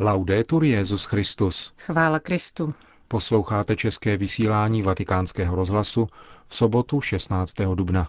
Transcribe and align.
Laudetur 0.00 0.64
Jezus 0.64 1.04
Christus. 1.04 1.72
Chvála 1.78 2.18
Kristu. 2.20 2.74
Posloucháte 3.08 3.76
české 3.76 4.16
vysílání 4.16 4.82
Vatikánského 4.82 5.56
rozhlasu 5.56 6.08
v 6.46 6.56
sobotu 6.56 7.00
16. 7.00 7.54
dubna. 7.74 8.08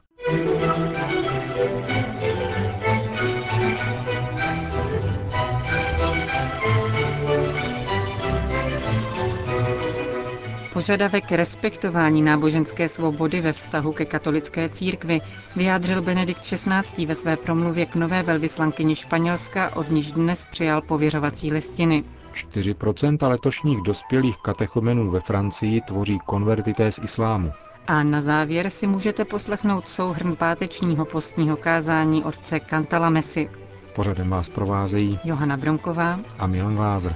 Požadavek 10.77 11.31
respektování 11.31 12.21
náboženské 12.21 12.89
svobody 12.89 13.41
ve 13.41 13.53
vztahu 13.53 13.93
ke 13.93 14.05
katolické 14.05 14.69
církvi 14.69 15.21
vyjádřil 15.55 16.01
Benedikt 16.01 16.41
XVI. 16.41 17.05
ve 17.05 17.15
své 17.15 17.37
promluvě 17.37 17.85
k 17.85 17.95
nové 17.95 18.23
velvyslankyni 18.23 18.95
Španělska, 18.95 19.75
od 19.75 19.89
níž 19.89 20.11
dnes 20.11 20.45
přijal 20.51 20.81
pověřovací 20.81 21.53
listiny. 21.53 22.03
4% 22.33 23.29
letošních 23.29 23.81
dospělých 23.81 24.37
katechomenů 24.37 25.11
ve 25.11 25.19
Francii 25.19 25.81
tvoří 25.81 26.19
konvertité 26.25 26.91
z 26.91 26.99
islámu. 27.03 27.51
A 27.87 28.03
na 28.03 28.21
závěr 28.21 28.69
si 28.69 28.87
můžete 28.87 29.25
poslechnout 29.25 29.89
souhrn 29.89 30.35
pátečního 30.35 31.05
postního 31.05 31.57
kázání 31.57 32.23
otce 32.23 32.59
Kantala 32.59 33.09
Mesy. 33.09 33.49
Pořadem 33.95 34.29
vás 34.29 34.49
provázejí 34.49 35.19
Johana 35.23 35.57
Bronková 35.57 36.19
a 36.39 36.47
Milan 36.47 36.75
Glázer. 36.75 37.15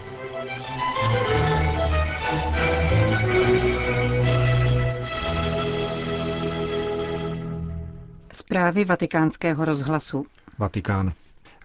Zprávy 8.51 8.85
vatikánského 8.85 9.65
rozhlasu. 9.65 10.25
Vatikán. 10.57 11.13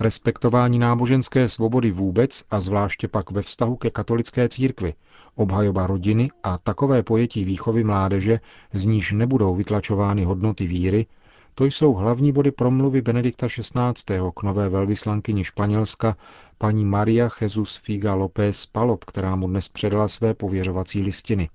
Respektování 0.00 0.78
náboženské 0.78 1.48
svobody 1.48 1.90
vůbec 1.90 2.45
a 2.50 2.60
zvláště 2.60 3.09
pak 3.09 3.30
ve 3.30 3.42
vztahu 3.42 3.76
ke 3.76 3.90
katolické 3.90 4.48
církvi, 4.48 4.95
obhajoba 5.34 5.86
rodiny 5.86 6.30
a 6.42 6.59
takové 6.59 7.02
pojetí 7.02 7.45
výchovy 7.45 7.84
mládeže, 7.84 8.40
z 8.73 8.84
níž 8.84 9.12
nebudou 9.12 9.54
vytlačovány 9.54 10.24
hodnoty 10.24 10.66
víry, 10.66 11.07
to 11.54 11.64
jsou 11.64 11.95
hlavní 11.95 12.32
body 12.32 12.51
promluvy 12.51 13.02
Benedikta 13.02 13.46
XVI. 13.48 14.18
k 14.37 14.42
nové 14.42 14.68
velvyslankyni 14.68 15.45
Španělska, 15.45 16.16
paní 16.59 16.84
Maria 16.84 17.29
Jesus 17.40 17.76
Figa 17.76 18.14
López 18.14 18.66
Palop, 18.66 19.04
která 19.04 19.37
mu 19.37 19.46
dnes 19.46 19.68
předala 19.68 20.09
své 20.09 20.34
pověřovací 20.34 21.02
listiny. 21.02 21.48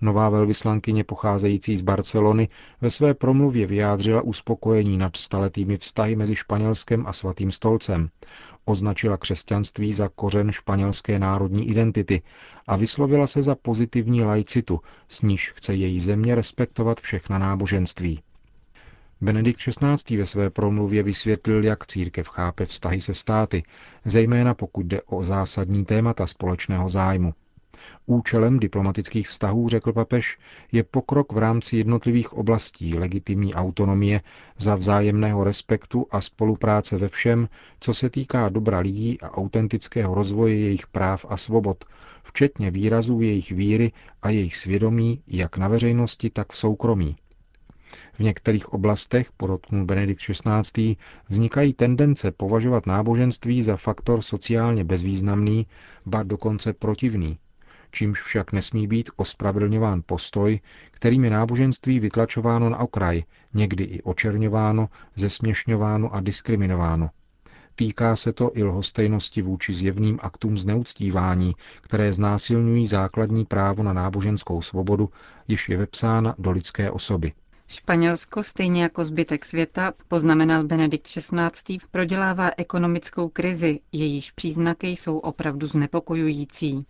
Nová 0.00 0.28
velvyslankyně 0.28 1.04
pocházející 1.04 1.76
z 1.76 1.82
Barcelony 1.82 2.48
ve 2.80 2.90
své 2.90 3.14
promluvě 3.14 3.66
vyjádřila 3.66 4.22
uspokojení 4.22 4.98
nad 4.98 5.16
staletými 5.16 5.76
vztahy 5.76 6.16
mezi 6.16 6.36
Španělskem 6.36 7.06
a 7.06 7.12
Svatým 7.12 7.50
stolcem. 7.50 8.08
Označila 8.64 9.16
křesťanství 9.16 9.92
za 9.92 10.08
kořen 10.08 10.52
španělské 10.52 11.18
národní 11.18 11.68
identity 11.68 12.22
a 12.68 12.76
vyslovila 12.76 13.26
se 13.26 13.42
za 13.42 13.54
pozitivní 13.54 14.22
laicitu, 14.24 14.80
s 15.08 15.22
níž 15.22 15.50
chce 15.50 15.74
její 15.74 16.00
země 16.00 16.34
respektovat 16.34 17.00
všechna 17.00 17.38
náboženství. 17.38 18.22
Benedikt 19.20 19.58
XVI. 19.58 20.16
ve 20.16 20.26
své 20.26 20.50
promluvě 20.50 21.02
vysvětlil, 21.02 21.64
jak 21.64 21.86
církev 21.86 22.28
chápe 22.28 22.66
vztahy 22.66 23.00
se 23.00 23.14
státy, 23.14 23.62
zejména 24.04 24.54
pokud 24.54 24.86
jde 24.86 25.02
o 25.02 25.24
zásadní 25.24 25.84
témata 25.84 26.26
společného 26.26 26.88
zájmu. 26.88 27.34
Účelem 28.06 28.58
diplomatických 28.58 29.28
vztahů, 29.28 29.68
řekl 29.68 29.92
papež, 29.92 30.38
je 30.72 30.82
pokrok 30.82 31.32
v 31.32 31.38
rámci 31.38 31.76
jednotlivých 31.76 32.32
oblastí 32.32 32.98
legitimní 32.98 33.54
autonomie 33.54 34.20
za 34.58 34.74
vzájemného 34.74 35.44
respektu 35.44 36.06
a 36.10 36.20
spolupráce 36.20 36.96
ve 36.96 37.08
všem, 37.08 37.48
co 37.80 37.94
se 37.94 38.10
týká 38.10 38.48
dobra 38.48 38.78
lidí 38.78 39.20
a 39.20 39.30
autentického 39.30 40.14
rozvoje 40.14 40.58
jejich 40.58 40.86
práv 40.86 41.26
a 41.28 41.36
svobod, 41.36 41.84
včetně 42.22 42.70
výrazů 42.70 43.20
jejich 43.20 43.52
víry 43.52 43.92
a 44.22 44.30
jejich 44.30 44.56
svědomí 44.56 45.22
jak 45.26 45.56
na 45.56 45.68
veřejnosti, 45.68 46.30
tak 46.30 46.52
v 46.52 46.56
soukromí. 46.56 47.16
V 48.12 48.20
některých 48.20 48.72
oblastech, 48.72 49.32
podotknul 49.32 49.84
Benedikt 49.84 50.20
XVI., 50.22 50.96
vznikají 51.28 51.72
tendence 51.74 52.32
považovat 52.32 52.86
náboženství 52.86 53.62
za 53.62 53.76
faktor 53.76 54.22
sociálně 54.22 54.84
bezvýznamný, 54.84 55.66
ba 56.06 56.22
dokonce 56.22 56.72
protivný, 56.72 57.38
čímž 57.90 58.20
však 58.20 58.52
nesmí 58.52 58.86
být 58.86 59.10
ospravedlňován 59.16 60.02
postoj, 60.06 60.60
kterým 60.90 61.24
je 61.24 61.30
náboženství 61.30 62.00
vytlačováno 62.00 62.70
na 62.70 62.78
okraj, 62.78 63.22
někdy 63.54 63.84
i 63.84 64.02
očerňováno, 64.02 64.88
zesměšňováno 65.16 66.14
a 66.14 66.20
diskriminováno. 66.20 67.10
Týká 67.74 68.16
se 68.16 68.32
to 68.32 68.50
i 68.54 68.64
lhostejnosti 68.64 69.42
vůči 69.42 69.74
zjevným 69.74 70.18
aktům 70.22 70.58
zneuctívání, 70.58 71.52
které 71.80 72.12
znásilňují 72.12 72.86
základní 72.86 73.44
právo 73.44 73.82
na 73.82 73.92
náboženskou 73.92 74.62
svobodu, 74.62 75.10
již 75.48 75.68
je 75.68 75.76
vepsána 75.76 76.34
do 76.38 76.50
lidské 76.50 76.90
osoby. 76.90 77.32
Španělsko, 77.68 78.42
stejně 78.42 78.82
jako 78.82 79.04
zbytek 79.04 79.44
světa, 79.44 79.92
poznamenal 80.08 80.64
Benedikt 80.64 81.06
XVI., 81.06 81.78
prodělává 81.90 82.50
ekonomickou 82.56 83.28
krizi, 83.28 83.80
jejíž 83.92 84.30
příznaky 84.30 84.86
jsou 84.88 85.18
opravdu 85.18 85.66
znepokojující. 85.66 86.86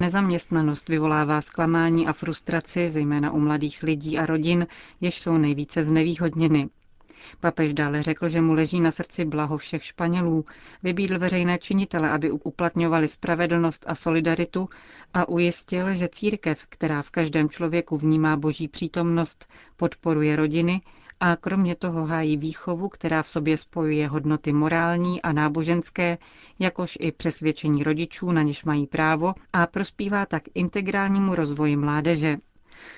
Nezaměstnanost 0.00 0.88
vyvolává 0.88 1.40
zklamání 1.40 2.06
a 2.06 2.12
frustraci, 2.12 2.90
zejména 2.90 3.30
u 3.32 3.38
mladých 3.40 3.82
lidí 3.82 4.18
a 4.18 4.26
rodin, 4.26 4.66
jež 5.00 5.18
jsou 5.18 5.38
nejvíce 5.38 5.84
znevýhodněny. 5.84 6.68
Papež 7.40 7.74
dále 7.74 8.02
řekl, 8.02 8.28
že 8.28 8.40
mu 8.40 8.52
leží 8.52 8.80
na 8.80 8.90
srdci 8.90 9.24
blaho 9.24 9.56
všech 9.58 9.84
Španělů, 9.84 10.44
vybídl 10.82 11.18
veřejné 11.18 11.58
činitele, 11.58 12.10
aby 12.10 12.30
uplatňovali 12.30 13.08
spravedlnost 13.08 13.84
a 13.88 13.94
solidaritu 13.94 14.68
a 15.14 15.28
ujistil, 15.28 15.94
že 15.94 16.08
církev, 16.08 16.64
která 16.68 17.02
v 17.02 17.10
každém 17.10 17.48
člověku 17.48 17.96
vnímá 17.98 18.36
boží 18.36 18.68
přítomnost, 18.68 19.48
podporuje 19.76 20.36
rodiny 20.36 20.80
a 21.20 21.36
kromě 21.36 21.74
toho 21.74 22.06
hájí 22.06 22.36
výchovu, 22.36 22.88
která 22.88 23.22
v 23.22 23.28
sobě 23.28 23.56
spojuje 23.56 24.08
hodnoty 24.08 24.52
morální 24.52 25.22
a 25.22 25.32
náboženské, 25.32 26.18
jakož 26.58 26.98
i 27.00 27.12
přesvědčení 27.12 27.82
rodičů, 27.82 28.32
na 28.32 28.42
něž 28.42 28.64
mají 28.64 28.86
právo 28.86 29.34
a 29.52 29.66
prospívá 29.66 30.26
tak 30.26 30.42
integrálnímu 30.54 31.34
rozvoji 31.34 31.76
mládeže. 31.76 32.36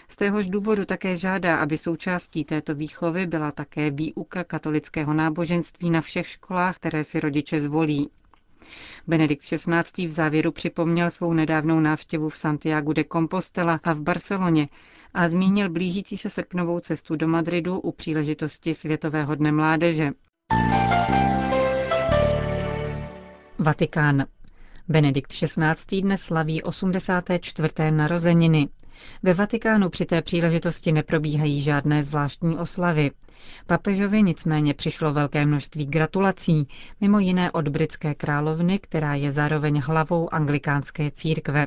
Z 0.08 0.16
téhož 0.16 0.46
důvodu 0.46 0.84
také 0.84 1.16
žádá, 1.16 1.56
aby 1.56 1.76
součástí 1.76 2.44
této 2.44 2.74
výchovy 2.74 3.26
byla 3.26 3.52
také 3.52 3.90
výuka 3.90 4.44
katolického 4.44 5.14
náboženství 5.14 5.90
na 5.90 6.00
všech 6.00 6.26
školách, 6.26 6.76
které 6.76 7.04
si 7.04 7.20
rodiče 7.20 7.60
zvolí. 7.60 8.10
Benedikt 9.06 9.42
XVI. 9.42 10.06
v 10.06 10.10
závěru 10.10 10.52
připomněl 10.52 11.10
svou 11.10 11.32
nedávnou 11.32 11.80
návštěvu 11.80 12.28
v 12.28 12.36
Santiago 12.36 12.92
de 12.92 13.04
Compostela 13.12 13.80
a 13.84 13.92
v 13.92 14.00
Barceloně 14.00 14.68
a 15.14 15.28
zmínil 15.28 15.68
blížící 15.70 16.16
se 16.16 16.30
srpnovou 16.30 16.80
cestu 16.80 17.16
do 17.16 17.28
Madridu 17.28 17.80
u 17.80 17.92
příležitosti 17.92 18.74
Světového 18.74 19.34
dne 19.34 19.52
mládeže. 19.52 20.10
Vatikán. 23.58 24.24
Benedikt 24.88 25.32
XVI. 25.32 26.02
dnes 26.02 26.22
slaví 26.22 26.62
84. 26.62 27.90
narozeniny. 27.90 28.68
Ve 29.22 29.34
Vatikánu 29.34 29.90
při 29.90 30.06
té 30.06 30.22
příležitosti 30.22 30.92
neprobíhají 30.92 31.60
žádné 31.60 32.02
zvláštní 32.02 32.58
oslavy. 32.58 33.10
Papežovi 33.66 34.22
nicméně 34.22 34.74
přišlo 34.74 35.12
velké 35.12 35.46
množství 35.46 35.86
gratulací, 35.86 36.68
mimo 37.00 37.18
jiné 37.18 37.50
od 37.52 37.68
britské 37.68 38.14
královny, 38.14 38.78
která 38.78 39.14
je 39.14 39.32
zároveň 39.32 39.80
hlavou 39.80 40.34
anglikánské 40.34 41.10
církve. 41.10 41.66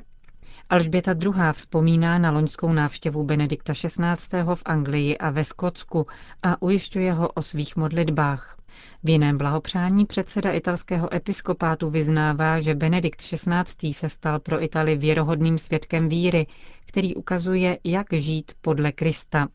Alžběta 0.70 1.16
II. 1.22 1.34
vzpomíná 1.52 2.18
na 2.18 2.32
loňskou 2.32 2.74
návštěvu 2.74 3.24
Benedikta 3.24 3.74
XVI. 3.74 4.44
v 4.56 4.62
Anglii 4.66 5.18
a 5.18 5.30
ve 5.30 5.44
Skotsku 5.44 6.06
a 6.44 6.62
ujišťuje 6.62 7.14
ho 7.14 7.28
o 7.28 7.42
svých 7.42 7.76
modlitbách. 7.76 8.59
V 9.04 9.10
jiném 9.10 9.38
blahopřání 9.38 10.06
předseda 10.06 10.52
italského 10.52 11.14
episkopátu 11.14 11.90
vyznává, 11.90 12.60
že 12.60 12.76
Benedikt 12.76 13.22
XVI. 13.22 13.94
se 13.94 14.10
stal 14.10 14.40
pro 14.40 14.64
Itali 14.64 14.96
věrohodným 14.96 15.58
svědkem 15.58 16.10
víry, 16.10 16.48
který 16.86 17.16
ukazuje, 17.16 17.80
jak 17.84 18.14
žít 18.14 18.52
podle 18.62 18.92
Krista. 18.92 19.48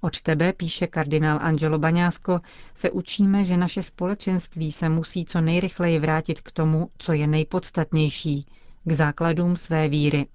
Od 0.00 0.20
tebe, 0.20 0.52
píše 0.52 0.86
kardinál 0.86 1.38
Angelo 1.42 1.78
Baňásko, 1.78 2.40
se 2.74 2.90
učíme, 2.90 3.44
že 3.44 3.56
naše 3.56 3.82
společenství 3.82 4.72
se 4.72 4.88
musí 4.88 5.24
co 5.24 5.40
nejrychleji 5.40 5.98
vrátit 5.98 6.40
k 6.40 6.50
tomu, 6.52 6.90
co 6.98 7.12
je 7.12 7.26
nejpodstatnější, 7.26 8.46
k 8.84 8.92
základům 8.92 9.56
své 9.56 9.88
víry. 9.88 10.26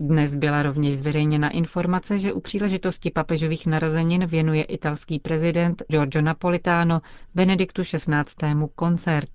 Dnes 0.00 0.34
byla 0.34 0.62
rovněž 0.62 0.96
zveřejněna 0.96 1.50
informace, 1.50 2.18
že 2.18 2.32
u 2.32 2.40
příležitosti 2.40 3.10
papežových 3.10 3.66
narozenin 3.66 4.26
věnuje 4.26 4.62
italský 4.64 5.18
prezident 5.18 5.82
Giorgio 5.90 6.22
Napolitano 6.22 7.00
Benediktu 7.34 7.82
XVI. 7.82 8.14
koncert. 8.74 9.30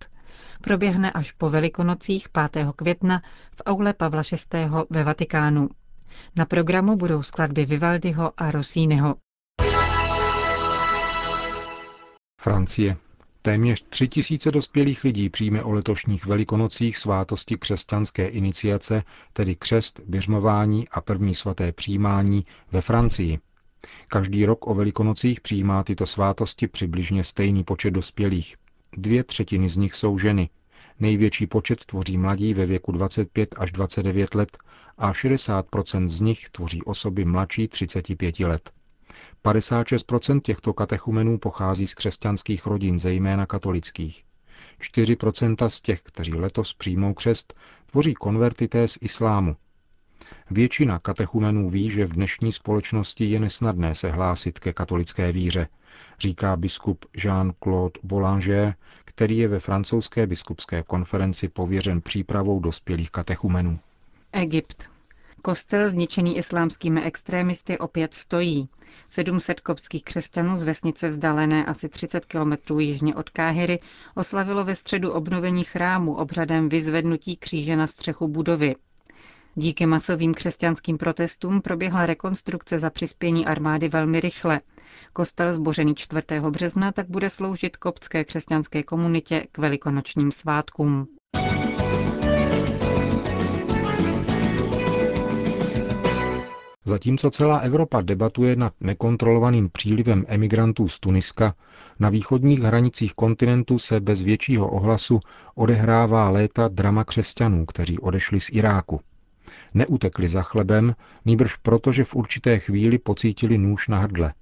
Proběhne 0.61 1.11
až 1.11 1.31
po 1.31 1.49
velikonocích 1.49 2.27
5. 2.51 2.67
května 2.75 3.21
v 3.55 3.61
aule 3.65 3.93
Pavla 3.93 4.21
VI. 4.31 4.69
ve 4.89 5.03
Vatikánu. 5.03 5.69
Na 6.35 6.45
programu 6.45 6.95
budou 6.95 7.21
skladby 7.23 7.65
Vivaldiho 7.65 8.31
a 8.37 8.51
Rossiniho. 8.51 9.15
Francie. 12.41 12.97
Téměř 13.45 13.85
tři 13.89 14.07
tisíce 14.07 14.51
dospělých 14.51 15.03
lidí 15.03 15.29
přijme 15.29 15.63
o 15.63 15.71
letošních 15.71 16.25
velikonocích 16.25 16.97
svátosti 16.97 17.57
křesťanské 17.57 18.27
iniciace, 18.27 19.03
tedy 19.33 19.55
křest, 19.55 20.01
běžmování 20.07 20.89
a 20.89 21.01
první 21.01 21.35
svaté 21.35 21.71
přijímání 21.71 22.45
ve 22.71 22.81
Francii. 22.81 23.39
Každý 24.07 24.45
rok 24.45 24.67
o 24.67 24.73
velikonocích 24.73 25.41
přijímá 25.41 25.83
tyto 25.83 26.05
svátosti 26.05 26.67
přibližně 26.67 27.23
stejný 27.23 27.63
počet 27.63 27.91
dospělých. 27.91 28.55
Dvě 28.97 29.23
třetiny 29.23 29.69
z 29.69 29.77
nich 29.77 29.93
jsou 29.93 30.17
ženy. 30.17 30.49
Největší 30.99 31.47
počet 31.47 31.85
tvoří 31.85 32.17
mladí 32.17 32.53
ve 32.53 32.65
věku 32.65 32.91
25 32.91 33.55
až 33.57 33.71
29 33.71 34.35
let 34.35 34.57
a 34.97 35.11
60% 35.11 36.09
z 36.09 36.21
nich 36.21 36.49
tvoří 36.49 36.83
osoby 36.83 37.25
mladší 37.25 37.67
35 37.67 38.39
let. 38.39 38.71
56% 39.45 40.41
těchto 40.41 40.73
katechumenů 40.73 41.37
pochází 41.37 41.87
z 41.87 41.93
křesťanských 41.93 42.65
rodin, 42.65 42.99
zejména 42.99 43.45
katolických. 43.45 44.23
4% 44.81 45.67
z 45.67 45.81
těch, 45.81 46.01
kteří 46.01 46.33
letos 46.33 46.73
přijmou 46.73 47.13
křest, 47.13 47.53
tvoří 47.85 48.13
konvertité 48.13 48.87
z 48.87 48.97
islámu. 49.01 49.55
Většina 50.51 50.99
katechumenů 50.99 51.69
ví, 51.69 51.89
že 51.89 52.05
v 52.05 52.13
dnešní 52.13 52.51
společnosti 52.51 53.25
je 53.25 53.39
nesnadné 53.39 53.95
se 53.95 54.11
hlásit 54.11 54.59
ke 54.59 54.73
katolické 54.73 55.31
víře, 55.31 55.67
říká 56.19 56.57
biskup 56.57 57.05
Jean-Claude 57.17 57.99
Boulanger, 58.03 58.75
který 59.05 59.37
je 59.37 59.47
ve 59.47 59.59
francouzské 59.59 60.27
biskupské 60.27 60.83
konferenci 60.83 61.47
pověřen 61.47 62.01
přípravou 62.01 62.59
dospělých 62.59 63.11
katechumenů. 63.11 63.79
Egypt. 64.31 64.92
Kostel 65.45 65.89
zničený 65.89 66.37
islámskými 66.37 67.03
extrémisty 67.03 67.77
opět 67.77 68.13
stojí. 68.13 68.69
700 69.09 69.59
koptských 69.59 70.03
křesťanů 70.03 70.57
z 70.57 70.63
vesnice 70.63 71.09
vzdálené 71.09 71.65
asi 71.65 71.89
30 71.89 72.25
kilometrů 72.25 72.79
jižně 72.79 73.15
od 73.15 73.29
Káhyry 73.29 73.79
oslavilo 74.15 74.63
ve 74.63 74.75
středu 74.75 75.11
obnovení 75.11 75.63
chrámu 75.63 76.15
obřadem 76.15 76.69
vyzvednutí 76.69 77.37
kříže 77.37 77.75
na 77.75 77.87
střechu 77.87 78.27
budovy. 78.27 78.75
Díky 79.55 79.85
masovým 79.85 80.33
křesťanským 80.33 80.97
protestům 80.97 81.61
proběhla 81.61 82.05
rekonstrukce 82.05 82.79
za 82.79 82.89
přispění 82.89 83.45
armády 83.45 83.87
velmi 83.89 84.19
rychle. 84.19 84.61
Kostel 85.13 85.53
zbořený 85.53 85.95
4. 85.95 86.21
března 86.49 86.91
tak 86.91 87.09
bude 87.09 87.29
sloužit 87.29 87.77
koptské 87.77 88.23
křesťanské 88.23 88.83
komunitě 88.83 89.47
k 89.51 89.57
velikonočním 89.57 90.31
svátkům. 90.31 91.07
Zatímco 96.85 97.29
celá 97.29 97.57
Evropa 97.57 98.01
debatuje 98.01 98.55
nad 98.55 98.73
nekontrolovaným 98.81 99.69
přílivem 99.69 100.25
emigrantů 100.27 100.87
z 100.87 100.99
Tuniska, 100.99 101.55
na 101.99 102.09
východních 102.09 102.59
hranicích 102.59 103.13
kontinentu 103.13 103.79
se 103.79 103.99
bez 103.99 104.21
většího 104.21 104.71
ohlasu 104.71 105.19
odehrává 105.55 106.29
léta 106.29 106.67
drama 106.67 107.03
křesťanů, 107.03 107.65
kteří 107.65 107.99
odešli 107.99 108.39
z 108.39 108.49
Iráku. 108.51 108.99
Neutekli 109.73 110.27
za 110.27 110.41
chlebem, 110.41 110.95
nýbrž 111.25 111.55
proto, 111.55 111.91
že 111.91 112.03
v 112.03 112.15
určité 112.15 112.59
chvíli 112.59 112.97
pocítili 112.97 113.57
nůž 113.57 113.87
na 113.87 113.99
hrdle. 113.99 114.33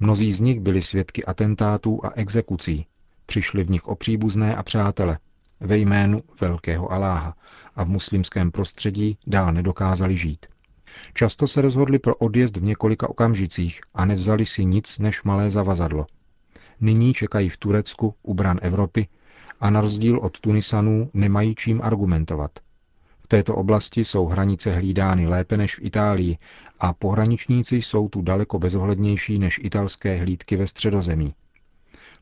Mnozí 0.00 0.32
z 0.32 0.40
nich 0.40 0.60
byli 0.60 0.82
svědky 0.82 1.24
atentátů 1.24 2.00
a 2.04 2.10
exekucí. 2.14 2.86
Přišli 3.26 3.64
v 3.64 3.70
nich 3.70 3.86
o 3.88 3.94
příbuzné 3.94 4.54
a 4.54 4.62
přátele 4.62 5.18
ve 5.60 5.78
jménu 5.78 6.22
velkého 6.40 6.92
Aláha 6.92 7.34
a 7.76 7.84
v 7.84 7.88
muslimském 7.88 8.50
prostředí 8.50 9.18
dál 9.26 9.52
nedokázali 9.52 10.16
žít. 10.16 10.46
Často 11.14 11.46
se 11.46 11.60
rozhodli 11.62 11.98
pro 11.98 12.14
odjezd 12.16 12.56
v 12.56 12.62
několika 12.62 13.10
okamžicích 13.10 13.80
a 13.94 14.04
nevzali 14.04 14.46
si 14.46 14.64
nic 14.64 14.98
než 14.98 15.22
malé 15.22 15.50
zavazadlo. 15.50 16.06
Nyní 16.80 17.14
čekají 17.14 17.48
v 17.48 17.56
Turecku, 17.56 18.14
u 18.22 18.34
bran 18.34 18.58
Evropy, 18.62 19.08
a 19.60 19.70
na 19.70 19.80
rozdíl 19.80 20.18
od 20.18 20.40
Tunisanů 20.40 21.10
nemají 21.14 21.54
čím 21.54 21.80
argumentovat. 21.82 22.50
V 23.24 23.26
této 23.28 23.54
oblasti 23.56 24.04
jsou 24.04 24.26
hranice 24.26 24.72
hlídány 24.72 25.26
lépe 25.26 25.56
než 25.56 25.76
v 25.76 25.82
Itálii 25.82 26.38
a 26.80 26.92
pohraničníci 26.92 27.76
jsou 27.76 28.08
tu 28.08 28.22
daleko 28.22 28.58
bezohlednější 28.58 29.38
než 29.38 29.60
italské 29.62 30.16
hlídky 30.16 30.56
ve 30.56 30.66
středozemí. 30.66 31.34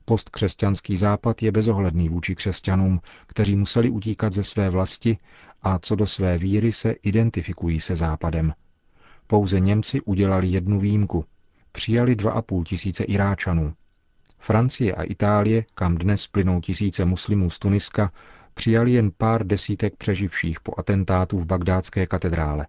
Postkřesťanský 0.05 0.97
západ 0.97 1.43
je 1.43 1.51
bezohledný 1.51 2.09
vůči 2.09 2.35
křesťanům, 2.35 3.01
kteří 3.27 3.55
museli 3.55 3.89
utíkat 3.89 4.33
ze 4.33 4.43
své 4.43 4.69
vlasti 4.69 5.17
a 5.61 5.79
co 5.79 5.95
do 5.95 6.07
své 6.07 6.37
víry 6.37 6.71
se 6.71 6.91
identifikují 6.91 7.79
se 7.79 7.95
západem. 7.95 8.53
Pouze 9.27 9.59
Němci 9.59 10.01
udělali 10.01 10.47
jednu 10.47 10.79
výjimku. 10.79 11.25
Přijali 11.71 12.15
2,5 12.15 12.63
tisíce 12.63 13.03
Iráčanů. 13.03 13.73
Francie 14.39 14.95
a 14.95 15.03
Itálie, 15.03 15.65
kam 15.73 15.97
dnes 15.97 16.27
plynou 16.27 16.61
tisíce 16.61 17.05
muslimů 17.05 17.49
z 17.49 17.59
Tuniska, 17.59 18.11
přijali 18.53 18.91
jen 18.91 19.11
pár 19.17 19.47
desítek 19.47 19.95
přeživších 19.97 20.59
po 20.59 20.73
atentátu 20.77 21.39
v 21.39 21.45
bagdátské 21.45 22.07
katedrále. 22.07 22.67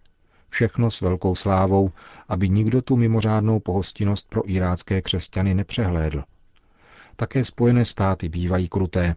Všechno 0.50 0.90
s 0.90 1.00
velkou 1.00 1.35
slávou, 1.35 1.90
aby 2.28 2.49
nikdo 2.49 2.82
tu 2.82 2.96
mimořádnou 2.96 3.61
pohostinnost 3.61 4.28
pro 4.28 4.50
irácké 4.50 5.02
křesťany 5.02 5.55
nepřehlédl. 5.55 6.25
Také 7.17 7.44
Spojené 7.44 7.85
státy 7.85 8.29
bývají 8.29 8.69
kruté. 8.69 9.17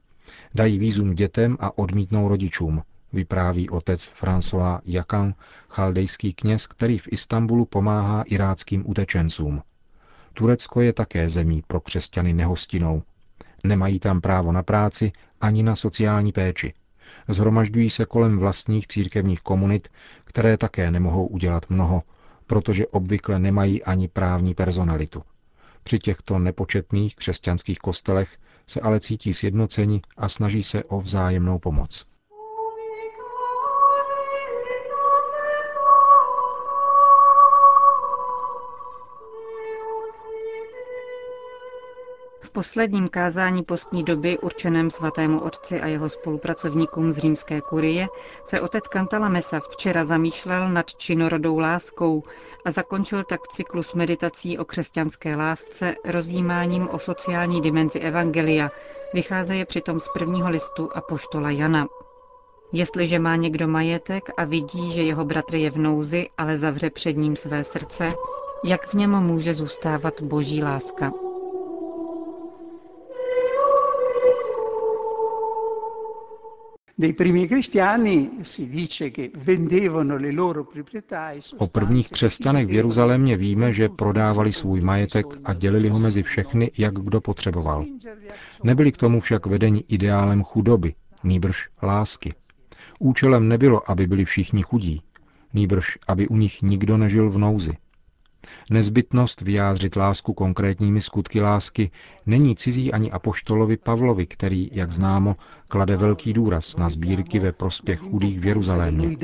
Dají 0.56 0.80
výzum 0.80 1.14
dětem 1.14 1.58
a 1.60 1.78
odmítnou 1.78 2.28
rodičům, 2.28 2.84
vypráví 3.14 3.70
otec 3.70 4.12
François 4.22 4.80
Jakan, 4.86 5.34
chaldejský 5.70 6.34
kněz, 6.34 6.68
který 6.68 6.98
v 6.98 7.08
Istanbulu 7.12 7.66
pomáhá 7.66 8.24
iráckým 8.24 8.90
utečencům. 8.90 9.62
Turecko 10.34 10.82
je 10.82 10.94
také 10.94 11.30
zemí 11.30 11.64
pro 11.68 11.80
křesťany 11.80 12.34
nehostinou. 12.34 13.04
Nemají 13.66 14.00
tam 14.00 14.22
právo 14.22 14.52
na 14.52 14.64
práci 14.64 15.12
ani 15.42 15.64
na 15.64 15.76
sociální 15.76 16.32
péči. 16.32 16.74
Zhromažďují 17.28 17.90
se 17.90 18.06
kolem 18.06 18.38
vlastních 18.38 18.88
církevních 18.88 19.42
komunit, 19.42 19.88
které 20.24 20.58
také 20.58 20.92
nemohou 20.92 21.28
udělat 21.28 21.70
mnoho, 21.70 22.04
protože 22.48 22.88
obvykle 22.88 23.40
nemají 23.40 23.84
ani 23.84 24.08
právní 24.08 24.54
personalitu. 24.54 25.24
Při 25.88 26.00
těchto 26.00 26.40
nepočetných 26.40 27.16
křesťanských 27.16 27.80
kostelech 27.80 28.38
se 28.68 28.82
ale 28.82 29.00
cítí 29.00 29.34
sjednoceni 29.34 30.02
a 30.18 30.30
snaží 30.30 30.64
se 30.64 30.84
o 30.84 31.02
vzájemnou 31.02 31.60
pomoc. 31.60 32.06
Posledním 42.56 43.08
kázání 43.08 43.64
postní 43.64 44.04
doby 44.04 44.38
určeném 44.38 44.90
svatému 44.90 45.40
otci 45.40 45.82
a 45.82 45.88
jeho 45.88 46.10
spolupracovníkům 46.10 47.12
z 47.12 47.18
římské 47.18 47.62
kurie 47.62 48.08
se 48.44 48.62
otec 48.62 48.84
Cantalamessa 48.88 49.60
včera 49.60 50.06
zamýšlel 50.06 50.70
nad 50.70 50.96
činorodou 50.96 51.60
láskou 51.60 52.24
a 52.66 52.72
zakončil 52.72 53.24
tak 53.24 53.48
cyklus 53.48 53.94
meditací 53.94 54.58
o 54.58 54.66
křesťanské 54.66 55.36
lásce 55.36 55.96
rozjímáním 56.06 56.90
o 56.92 57.00
sociální 57.00 57.62
dimenzi 57.62 58.00
Evangelia, 58.00 58.72
vycházeje 59.14 59.66
přitom 59.66 60.00
z 60.00 60.08
prvního 60.14 60.50
listu 60.50 60.90
Apoštola 60.96 61.52
Jana. 61.52 61.88
Jestliže 62.72 63.20
má 63.20 63.36
někdo 63.36 63.68
majetek 63.68 64.30
a 64.38 64.44
vidí, 64.46 64.92
že 64.92 65.04
jeho 65.04 65.26
bratr 65.26 65.56
je 65.56 65.72
v 65.72 65.78
nouzi, 65.78 66.30
ale 66.38 66.58
zavře 66.58 66.90
před 66.90 67.18
ním 67.18 67.36
své 67.36 67.64
srdce, 67.64 68.14
jak 68.64 68.88
v 68.88 68.94
něm 68.94 69.20
může 69.20 69.54
zůstávat 69.54 70.22
boží 70.22 70.64
láska. 70.64 71.25
O 81.58 81.68
prvních 81.68 82.10
křesťanech 82.10 82.68
v 82.68 82.72
Jeruzalémě 82.72 83.38
víme, 83.38 83.74
že 83.74 83.90
prodávali 83.90 84.54
svůj 84.54 84.82
majetek 84.82 85.26
a 85.44 85.54
dělili 85.54 85.90
ho 85.90 86.00
mezi 86.00 86.24
všechny, 86.24 86.72
jak 86.78 86.94
kdo 86.94 87.22
potřeboval. 87.22 87.86
Nebyli 88.64 88.92
k 88.92 88.98
tomu 88.98 89.20
však 89.20 89.46
vedeni 89.46 89.84
ideálem 89.88 90.44
chudoby, 90.44 90.94
nýbrž 91.24 91.70
lásky. 91.84 92.34
Účelem 93.00 93.48
nebylo, 93.48 93.92
aby 93.92 94.08
byli 94.08 94.26
všichni 94.26 94.62
chudí, 94.62 95.02
nýbrž 95.54 95.98
aby 96.08 96.28
u 96.28 96.38
nich 96.38 96.62
nikdo 96.62 96.98
nežil 96.98 97.30
v 97.30 97.38
nouzi. 97.38 97.74
Nezbytnost 98.70 99.42
vyjádřit 99.42 99.96
lásku 99.96 100.34
konkrétními 100.34 101.02
skutky 101.02 101.42
lásky 101.42 101.92
není 102.26 102.56
cizí 102.56 102.94
ani 102.94 103.12
apoštolovi 103.12 103.78
Pavlovi, 103.78 104.26
který, 104.26 104.70
jak 104.72 104.92
známo, 104.92 105.36
klade 105.68 105.96
velký 105.96 106.34
důraz 106.34 106.78
na 106.78 106.90
sbírky 106.90 107.40
ve 107.40 107.52
prospěch 107.52 108.00
chudých 108.00 108.40
v 108.40 108.46
Jeruzalémě. 108.46 109.18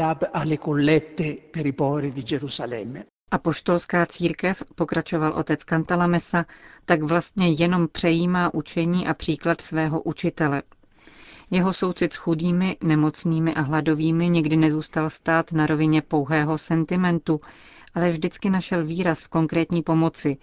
Apoštolská 3.32 4.06
církev, 4.06 4.63
pokračoval 4.75 5.34
otec 5.34 5.63
Kantalamesa, 5.63 6.46
tak 6.86 7.01
vlastně 7.01 7.51
jenom 7.51 7.88
přejímá 7.92 8.54
učení 8.54 9.08
a 9.08 9.13
příklad 9.13 9.62
svého 9.62 10.01
učitele. 10.01 10.63
Jeho 11.51 11.74
soucit 11.74 12.13
s 12.13 12.16
chudými, 12.16 12.78
nemocnými 12.84 13.54
a 13.54 13.62
hladovými 13.62 14.30
někdy 14.30 14.58
nezůstal 14.58 15.10
stát 15.10 15.51
na 15.51 15.66
rovině 15.68 16.01
pouhého 16.01 16.58
sentimentu, 16.58 17.42
ale 17.94 18.10
vždycky 18.10 18.50
našel 18.50 18.86
výraz 18.86 19.24
v 19.24 19.28
konkrétní 19.28 19.82
pomoci 19.82 20.38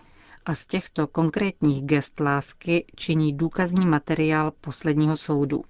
a 0.46 0.54
z 0.54 0.66
těchto 0.66 1.06
konkrétních 1.06 1.82
gest 1.82 2.20
lásky 2.20 2.84
činí 2.96 3.32
důkazní 3.36 3.86
materiál 3.86 4.52
posledního 4.60 5.16
soudu. 5.16 5.62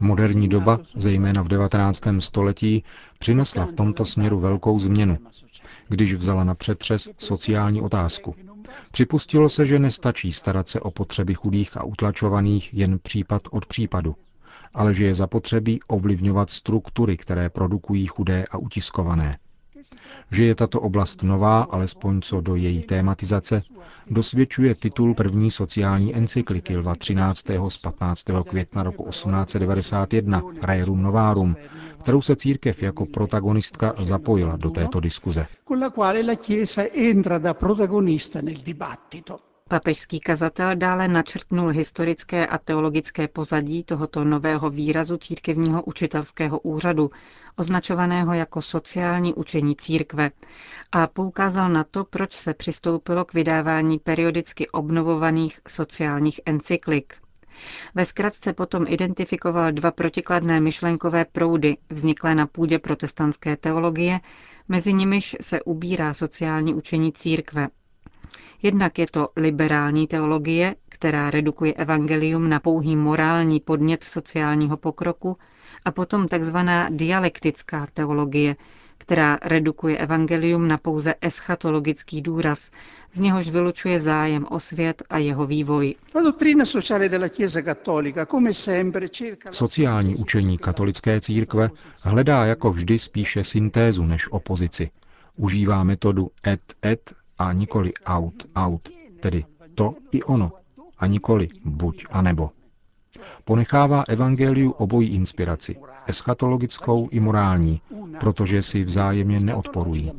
Moderní 0.00 0.48
doba, 0.48 0.80
zejména 0.96 1.42
v 1.42 1.48
19. 1.48 2.02
století, 2.18 2.84
přinesla 3.18 3.66
v 3.66 3.72
tomto 3.72 4.04
směru 4.04 4.40
velkou 4.40 4.78
změnu, 4.78 5.18
když 5.88 6.14
vzala 6.14 6.44
na 6.44 6.54
přetřes 6.54 7.08
sociální 7.18 7.80
otázku. 7.80 8.34
Připustilo 8.92 9.48
se, 9.48 9.66
že 9.66 9.78
nestačí 9.78 10.32
starat 10.32 10.68
se 10.68 10.80
o 10.80 10.90
potřeby 10.90 11.34
chudých 11.34 11.76
a 11.76 11.84
utlačovaných 11.84 12.74
jen 12.74 12.98
případ 12.98 13.42
od 13.50 13.66
případu, 13.66 14.16
ale 14.76 14.94
že 14.94 15.04
je 15.04 15.14
zapotřebí 15.14 15.80
ovlivňovat 15.88 16.50
struktury, 16.50 17.16
které 17.16 17.50
produkují 17.50 18.06
chudé 18.06 18.44
a 18.50 18.58
utiskované. 18.58 19.38
Že 20.30 20.44
je 20.44 20.54
tato 20.54 20.80
oblast 20.80 21.22
nová, 21.22 21.62
alespoň 21.62 22.20
co 22.20 22.40
do 22.40 22.54
její 22.54 22.82
tématizace, 22.82 23.62
dosvědčuje 24.10 24.74
titul 24.74 25.14
první 25.14 25.50
sociální 25.50 26.16
encykliky 26.16 26.76
Lva 26.76 26.94
13. 26.94 27.44
z 27.68 27.76
15. 27.78 28.24
května 28.48 28.82
roku 28.82 29.04
1891 29.10 30.42
Rerum 30.62 31.02
Novarum, 31.02 31.56
kterou 32.02 32.22
se 32.22 32.36
církev 32.36 32.82
jako 32.82 33.06
protagonistka 33.06 33.94
zapojila 33.98 34.56
do 34.56 34.70
této 34.70 35.00
diskuze. 35.00 35.46
Papežský 39.68 40.20
kazatel 40.20 40.76
dále 40.76 41.08
načrtnul 41.08 41.68
historické 41.68 42.46
a 42.46 42.58
teologické 42.58 43.28
pozadí 43.28 43.84
tohoto 43.84 44.24
nového 44.24 44.70
výrazu 44.70 45.16
církevního 45.16 45.82
učitelského 45.82 46.58
úřadu, 46.58 47.10
označovaného 47.56 48.34
jako 48.34 48.62
sociální 48.62 49.34
učení 49.34 49.76
církve, 49.76 50.30
a 50.92 51.06
poukázal 51.06 51.68
na 51.70 51.84
to, 51.84 52.04
proč 52.04 52.32
se 52.32 52.54
přistoupilo 52.54 53.24
k 53.24 53.34
vydávání 53.34 53.98
periodicky 53.98 54.68
obnovovaných 54.68 55.60
sociálních 55.68 56.40
encyklik. 56.46 57.14
Ve 57.94 58.06
zkratce 58.06 58.52
potom 58.52 58.84
identifikoval 58.88 59.72
dva 59.72 59.90
protikladné 59.90 60.60
myšlenkové 60.60 61.24
proudy, 61.24 61.76
vzniklé 61.90 62.34
na 62.34 62.46
půdě 62.46 62.78
protestantské 62.78 63.56
teologie, 63.56 64.20
mezi 64.68 64.92
nimiž 64.92 65.36
se 65.40 65.62
ubírá 65.62 66.14
sociální 66.14 66.74
učení 66.74 67.12
církve, 67.12 67.68
Jednak 68.62 68.98
je 68.98 69.06
to 69.10 69.28
liberální 69.36 70.06
teologie, 70.06 70.74
která 70.88 71.30
redukuje 71.30 71.72
evangelium 71.74 72.48
na 72.48 72.60
pouhý 72.60 72.96
morální 72.96 73.60
podnět 73.60 74.04
sociálního 74.04 74.76
pokroku, 74.76 75.36
a 75.84 75.90
potom 75.90 76.28
takzvaná 76.28 76.88
dialektická 76.90 77.86
teologie, 77.94 78.56
která 78.98 79.38
redukuje 79.42 79.98
evangelium 79.98 80.68
na 80.68 80.78
pouze 80.78 81.14
eschatologický 81.20 82.22
důraz, 82.22 82.70
z 83.14 83.20
něhož 83.20 83.48
vylučuje 83.50 83.98
zájem 83.98 84.46
o 84.50 84.60
svět 84.60 85.02
a 85.10 85.18
jeho 85.18 85.46
vývoj. 85.46 85.94
Sociální 89.50 90.16
učení 90.16 90.56
katolické 90.58 91.20
církve 91.20 91.70
hledá 92.02 92.44
jako 92.44 92.70
vždy 92.72 92.98
spíše 92.98 93.44
syntézu 93.44 94.04
než 94.04 94.28
opozici. 94.32 94.90
Užívá 95.36 95.84
metodu 95.84 96.30
et 96.46 96.60
et 96.84 97.14
a 97.38 97.52
nikoli 97.52 97.92
out, 98.06 98.46
out, 98.56 98.88
tedy 99.20 99.44
to 99.74 99.94
i 100.12 100.22
ono, 100.22 100.52
a 100.98 101.06
nikoli 101.06 101.48
buď 101.64 102.06
a 102.10 102.22
nebo. 102.22 102.50
Ponechává 103.44 104.04
evangeliu 104.08 104.70
obojí 104.70 105.08
inspiraci, 105.08 105.76
eschatologickou 106.06 107.08
i 107.10 107.20
morální, 107.20 107.80
protože 108.20 108.62
si 108.62 108.84
vzájemně 108.84 109.40
neodporují. 109.40 110.12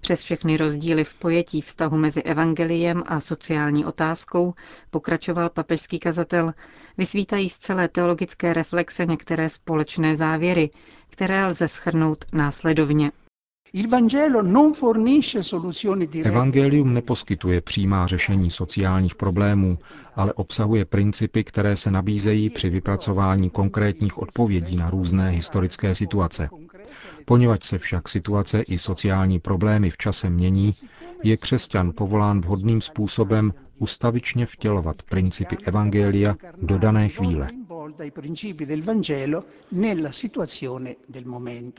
Přes 0.00 0.22
všechny 0.22 0.56
rozdíly 0.56 1.04
v 1.04 1.14
pojetí 1.14 1.60
vztahu 1.60 1.96
mezi 1.96 2.22
evangeliem 2.22 3.02
a 3.06 3.20
sociální 3.20 3.84
otázkou, 3.84 4.54
pokračoval 4.90 5.50
papežský 5.50 5.98
kazatel, 5.98 6.52
vysvítají 6.98 7.50
z 7.50 7.58
celé 7.58 7.88
teologické 7.88 8.52
reflexe 8.52 9.06
některé 9.06 9.48
společné 9.48 10.16
závěry, 10.16 10.70
které 11.10 11.46
lze 11.46 11.68
schrnout 11.68 12.24
následovně. 12.32 13.12
Evangelium 16.24 16.94
neposkytuje 16.94 17.60
přímá 17.60 18.06
řešení 18.06 18.50
sociálních 18.50 19.14
problémů, 19.14 19.78
ale 20.16 20.32
obsahuje 20.32 20.84
principy, 20.84 21.44
které 21.44 21.76
se 21.76 21.90
nabízejí 21.90 22.50
při 22.50 22.70
vypracování 22.70 23.50
konkrétních 23.50 24.18
odpovědí 24.18 24.76
na 24.76 24.90
různé 24.90 25.30
historické 25.30 25.94
situace. 25.94 26.48
Poněvadž 27.24 27.64
se 27.66 27.78
však 27.78 28.08
situace 28.08 28.60
i 28.60 28.78
sociální 28.78 29.38
problémy 29.38 29.90
v 29.90 29.96
čase 29.96 30.30
mění, 30.30 30.72
je 31.22 31.36
křesťan 31.36 31.92
povolán 31.96 32.40
vhodným 32.40 32.80
způsobem 32.80 33.52
ustavičně 33.78 34.46
vtělovat 34.46 35.02
principy 35.02 35.56
Evangelia 35.64 36.36
do 36.62 36.78
dané 36.78 37.08
chvíle. 37.08 37.48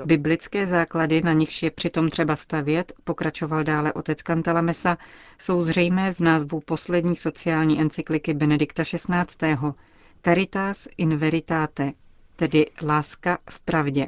Biblické 0.05 0.67
základy, 0.67 1.22
na 1.22 1.34
nichž 1.34 1.63
je 1.63 1.72
přitom 1.72 2.10
třeba 2.10 2.36
stavět, 2.36 2.93
pokračoval 3.03 3.63
dále 3.63 3.93
otec 3.93 4.20
Cantalamessa, 4.22 4.98
jsou 5.39 5.63
zřejmé 5.63 6.13
z 6.13 6.20
názvu 6.22 6.60
poslední 6.60 7.15
sociální 7.15 7.82
encykliky 7.82 8.34
Benedikta 8.34 8.84
XVI. 8.84 9.58
Caritas 10.24 10.88
in 10.98 11.17
veritate, 11.17 11.91
tedy 12.36 12.65
láska 12.82 13.38
v 13.50 13.60
pravdě. 13.60 14.08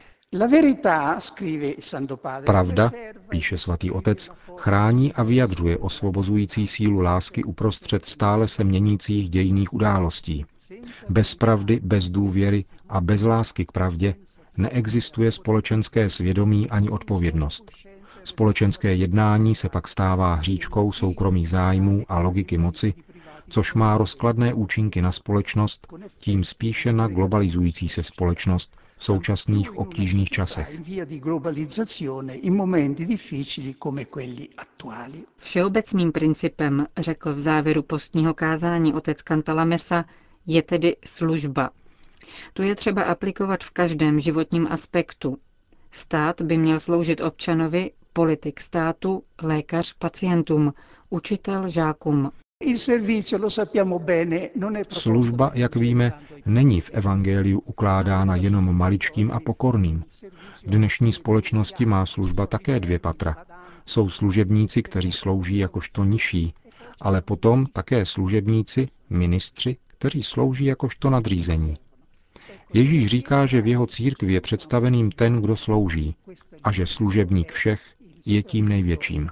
Pravda, 2.45 2.91
píše 3.29 3.57
svatý 3.57 3.91
otec, 3.91 4.29
chrání 4.57 5.13
a 5.13 5.23
vyjadřuje 5.23 5.77
osvobozující 5.77 6.67
sílu 6.67 6.99
lásky 6.99 7.43
uprostřed 7.43 8.05
stále 8.05 8.47
se 8.47 8.63
měnících 8.63 9.29
dějných 9.29 9.73
událostí. 9.73 10.45
Bez 11.09 11.35
pravdy, 11.35 11.79
bez 11.83 12.09
důvěry 12.09 12.65
a 12.89 13.01
bez 13.01 13.23
lásky 13.23 13.65
k 13.65 13.71
pravdě 13.71 14.15
neexistuje 14.57 15.31
společenské 15.31 16.09
svědomí 16.09 16.69
ani 16.69 16.89
odpovědnost. 16.89 17.71
Společenské 18.23 18.95
jednání 18.95 19.55
se 19.55 19.69
pak 19.69 19.87
stává 19.87 20.33
hříčkou 20.33 20.91
soukromých 20.91 21.49
zájmů 21.49 22.05
a 22.07 22.19
logiky 22.19 22.57
moci, 22.57 22.93
což 23.49 23.73
má 23.73 23.97
rozkladné 23.97 24.53
účinky 24.53 25.01
na 25.01 25.11
společnost, 25.11 25.87
tím 26.17 26.43
spíše 26.43 26.93
na 26.93 27.07
globalizující 27.07 27.89
se 27.89 28.03
společnost 28.03 28.77
v 28.97 29.03
současných 29.05 29.77
obtížných 29.77 30.29
časech. 30.29 30.79
Všeobecným 35.37 36.11
principem, 36.11 36.85
řekl 36.97 37.33
v 37.33 37.39
závěru 37.39 37.83
postního 37.83 38.33
kázání 38.33 38.93
otec 38.93 39.21
Cantalamessa, 39.21 40.05
je 40.45 40.61
tedy 40.61 40.95
služba. 41.05 41.69
Tu 42.53 42.63
je 42.63 42.75
třeba 42.75 43.03
aplikovat 43.03 43.63
v 43.63 43.71
každém 43.71 44.19
životním 44.19 44.67
aspektu. 44.71 45.37
Stát 45.91 46.41
by 46.41 46.57
měl 46.57 46.79
sloužit 46.79 47.21
občanovi, 47.21 47.91
politik 48.13 48.59
státu, 48.59 49.23
lékař 49.41 49.93
pacientům, 49.93 50.73
učitel 51.09 51.69
žákům. 51.69 52.31
Služba, 54.91 55.51
jak 55.53 55.75
víme, 55.75 56.13
není 56.45 56.81
v 56.81 56.89
Evangeliu 56.93 57.59
ukládána 57.59 58.35
jenom 58.35 58.77
maličkým 58.77 59.31
a 59.31 59.39
pokorným. 59.39 60.03
V 60.65 60.69
dnešní 60.69 61.13
společnosti 61.13 61.85
má 61.85 62.05
služba 62.05 62.47
také 62.47 62.79
dvě 62.79 63.00
patra. 63.00 63.45
Jsou 63.85 64.09
služebníci, 64.09 64.83
kteří 64.83 65.12
slouží 65.12 65.57
jakožto 65.57 66.03
nižší, 66.03 66.53
ale 67.01 67.21
potom 67.21 67.65
také 67.65 68.05
služebníci, 68.05 68.88
ministři, 69.09 69.77
kteří 69.88 70.24
slouží 70.24 70.65
jakožto 70.65 71.09
nadřízení. 71.09 71.77
Ježíš 72.74 73.05
říká, 73.05 73.45
že 73.45 73.62
v 73.62 73.67
jeho 73.67 73.88
církvi 73.88 74.33
je 74.33 74.41
představeným 74.41 75.12
ten, 75.12 75.41
kdo 75.41 75.55
slouží, 75.55 76.15
a 76.63 76.71
že 76.71 76.85
služebník 76.85 77.51
všech 77.51 77.81
je 78.25 78.43
tím 78.43 78.67
největším. 78.67 79.29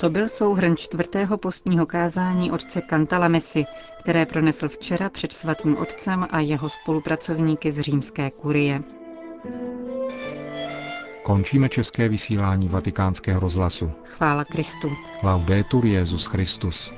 To 0.00 0.10
byl 0.10 0.28
souhrn 0.28 0.76
čtvrtého 0.76 1.38
postního 1.38 1.86
kázání 1.86 2.52
otce 2.52 2.82
Cantalamessy, 2.90 3.64
které 4.00 4.26
pronesl 4.26 4.68
včera 4.68 5.08
před 5.08 5.32
svatým 5.32 5.76
otcem 5.76 6.26
a 6.30 6.40
jeho 6.40 6.68
spolupracovníky 6.68 7.72
z 7.72 7.80
římské 7.80 8.30
kurie. 8.30 8.82
Končíme 11.22 11.68
české 11.68 12.08
vysílání 12.08 12.68
vatikánského 12.68 13.40
rozhlasu. 13.40 13.90
Chvála 14.04 14.44
Kristu. 14.44 14.90
Laudetur 15.22 15.86
Jezus 15.86 16.26
Christus. 16.26 16.92